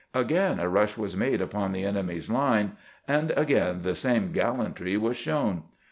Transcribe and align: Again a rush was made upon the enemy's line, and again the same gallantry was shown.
Again 0.15 0.57
a 0.59 0.67
rush 0.67 0.97
was 0.97 1.15
made 1.15 1.41
upon 1.41 1.73
the 1.73 1.83
enemy's 1.83 2.27
line, 2.27 2.71
and 3.07 3.29
again 3.37 3.83
the 3.83 3.93
same 3.93 4.31
gallantry 4.31 4.97
was 4.97 5.15
shown. 5.15 5.61